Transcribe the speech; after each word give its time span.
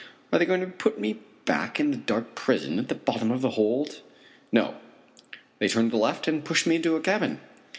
Are 0.33 0.39
they 0.39 0.47
going 0.47 0.61
to 0.61 0.65
put 0.65 0.99
me 0.99 1.19
back 1.45 1.79
in 1.79 1.91
my 1.91 1.97
dark 1.97 2.33
prison 2.33 2.79
at 2.79 2.87
the 2.89 2.95
bottom 2.95 3.29
of 3.29 3.41
the 3.41 3.51
hold? 3.51 4.01
No. 4.51 4.73
They 5.59 5.67
turn 5.67 5.91
to 5.91 5.91
the 5.91 6.01
left 6.01 6.27
and 6.27 6.43
push 6.43 6.65
me 6.65 6.77
into 6.77 6.95
a 6.95 7.01
cabin. 7.01 7.39